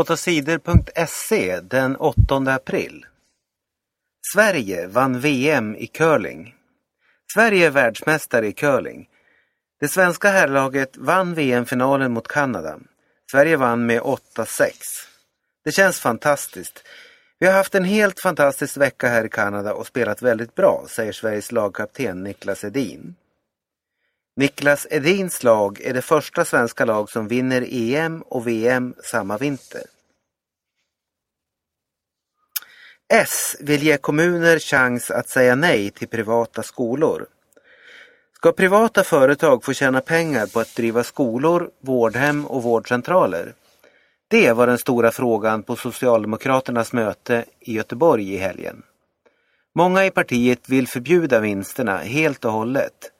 [0.00, 3.06] 8sidor.se den 8 april.
[4.34, 6.54] Sverige vann VM i curling.
[7.34, 9.08] Sverige är världsmästare i curling.
[9.80, 12.78] Det svenska herrlaget vann VM-finalen mot Kanada.
[13.30, 14.72] Sverige vann med 8-6.
[15.64, 16.84] Det känns fantastiskt.
[17.38, 21.12] Vi har haft en helt fantastisk vecka här i Kanada och spelat väldigt bra, säger
[21.12, 23.14] Sveriges lagkapten Niklas Edin.
[24.40, 29.82] Niklas Edins lag är det första svenska lag som vinner EM och VM samma vinter.
[33.12, 37.26] S vill ge kommuner chans att säga nej till privata skolor.
[38.36, 43.54] Ska privata företag få tjäna pengar på att driva skolor, vårdhem och vårdcentraler?
[44.28, 48.82] Det var den stora frågan på Socialdemokraternas möte i Göteborg i helgen.
[49.74, 53.12] Många i partiet vill förbjuda vinsterna helt och hållet.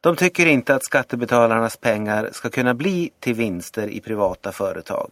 [0.00, 5.10] De tycker inte att skattebetalarnas pengar ska kunna bli till vinster i privata företag.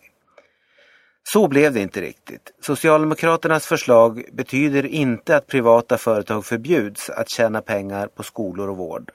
[1.23, 2.53] Så blev det inte riktigt.
[2.61, 9.11] Socialdemokraternas förslag betyder inte att privata företag förbjuds att tjäna pengar på skolor och vård.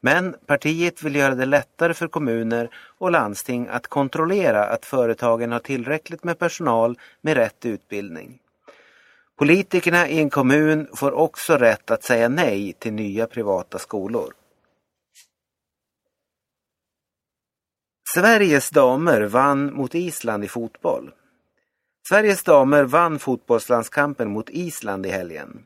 [0.00, 5.58] Men partiet vill göra det lättare för kommuner och landsting att kontrollera att företagen har
[5.58, 8.38] tillräckligt med personal med rätt utbildning.
[9.38, 14.32] Politikerna i en kommun får också rätt att säga nej till nya privata skolor.
[18.14, 21.10] Sveriges damer vann mot Island i fotboll.
[22.08, 25.62] Sveriges damer vann fotbollslandskampen mot Island i helgen.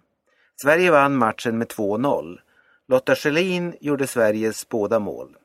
[0.62, 2.38] Sverige vann matchen med 2-0.
[2.88, 5.36] Lotta Schelin gjorde Sveriges båda mål.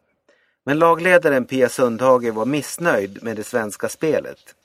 [0.65, 4.55] Men lagledaren Pia Sundhage var missnöjd med det svenska spelet.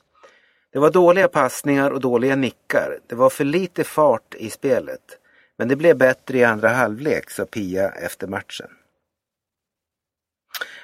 [0.73, 2.99] Det var dåliga passningar och dåliga nickar.
[3.07, 5.19] Det var för lite fart i spelet.
[5.57, 8.69] Men det blev bättre i andra halvlek, sa Pia efter matchen.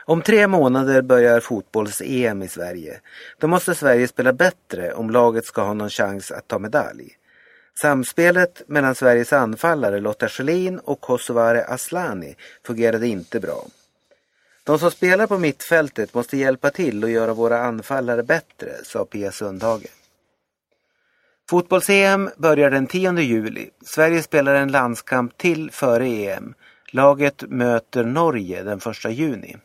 [0.06, 3.00] Om tre månader börjar fotbolls-EM i Sverige.
[3.40, 7.18] Då måste Sverige spela bättre om laget ska ha någon chans att ta medalj.
[7.82, 12.36] Samspelet mellan Sveriges anfallare Lotta Schelin och Kosovare Aslani
[12.66, 13.66] fungerade inte bra.
[14.64, 19.32] De som spelar på mittfältet måste hjälpa till och göra våra anfallare bättre, sa Pia
[19.32, 19.88] Sundhage.
[21.50, 23.70] Fotbolls-EM börjar den 10 juli.
[23.86, 26.54] Sverige spelar en landskamp till före EM.
[26.92, 29.58] Laget möter Norge den 1 juni.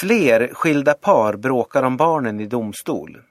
[0.00, 3.22] Fler skilda par bråkar om barnen i domstol.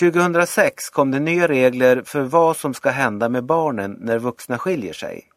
[0.00, 4.92] 2006 kom det nya regler för vad som ska hända med barnen när vuxna skiljer
[4.92, 5.28] sig.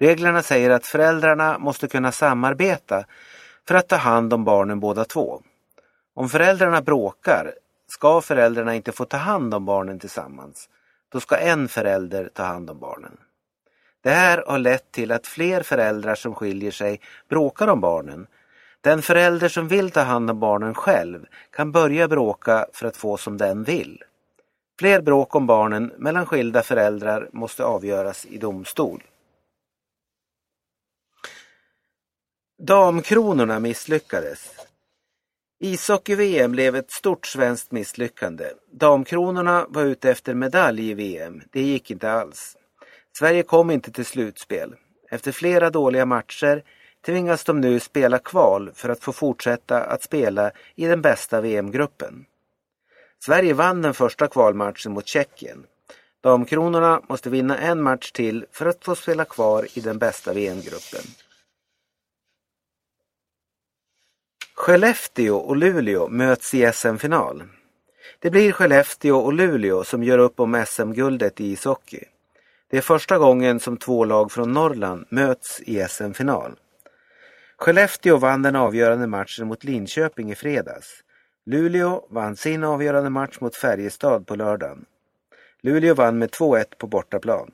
[0.00, 3.04] Reglerna säger att föräldrarna måste kunna samarbeta
[3.68, 5.42] för att ta hand om barnen båda två.
[6.14, 7.54] Om föräldrarna bråkar
[7.88, 10.68] ska föräldrarna inte få ta hand om barnen tillsammans.
[11.08, 13.16] Då ska en förälder ta hand om barnen.
[14.02, 18.26] Det här har lett till att fler föräldrar som skiljer sig bråkar om barnen
[18.84, 23.16] den förälder som vill ta hand om barnen själv kan börja bråka för att få
[23.16, 24.02] som den vill.
[24.78, 29.02] Fler bråk om barnen mellan skilda föräldrar måste avgöras i domstol.
[32.58, 34.50] Damkronorna misslyckades.
[35.60, 38.50] Ishockey-VM blev ett stort svenskt misslyckande.
[38.72, 41.42] Damkronorna var ute efter medalj i VM.
[41.50, 42.56] Det gick inte alls.
[43.18, 44.74] Sverige kom inte till slutspel.
[45.10, 46.62] Efter flera dåliga matcher
[47.06, 52.24] tvingas de nu spela kval för att få fortsätta att spela i den bästa VM-gruppen.
[53.24, 55.66] Sverige vann den första kvalmatchen mot Tjeckien.
[56.22, 61.04] Damkronorna måste vinna en match till för att få spela kvar i den bästa VM-gruppen.
[64.54, 67.42] Skellefteå och Luleå möts i SM-final.
[68.18, 72.04] Det blir Skellefteå och Luleå som gör upp om SM-guldet i ishockey.
[72.70, 76.56] Det är första gången som två lag från Norrland möts i SM-final.
[77.56, 81.02] Skellefteå vann den avgörande matchen mot Linköping i fredags.
[81.46, 84.84] Luleå vann sin avgörande match mot Färjestad på lördagen.
[85.60, 87.50] Luleå vann med 2-1 på bortaplan.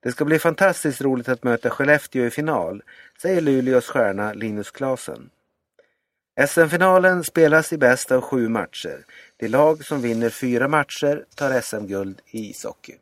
[0.00, 2.82] Det ska bli fantastiskt roligt att möta Skellefteå i final,
[3.22, 5.30] säger Luleås stjärna Linus Klasen.
[6.48, 9.04] SM-finalen spelas i bäst av sju matcher.
[9.36, 12.94] Det lag som vinner fyra matcher tar SM-guld i ishockey.